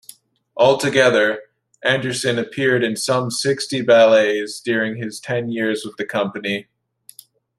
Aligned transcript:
Altogether, 0.57 1.41
Andersen 1.83 2.39
appeared 2.39 2.83
in 2.83 2.95
some 2.95 3.29
sixty 3.29 3.83
ballets 3.83 4.59
during 4.59 4.97
his 4.97 5.19
ten 5.19 5.47
years 5.51 5.83
with 5.85 5.95
the 5.97 6.05
company. 6.05 6.65